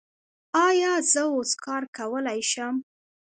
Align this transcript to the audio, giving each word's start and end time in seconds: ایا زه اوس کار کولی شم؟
ایا 0.65 0.93
زه 1.11 1.23
اوس 1.33 1.51
کار 1.63 1.83
کولی 1.97 2.41
شم؟ 2.51 2.75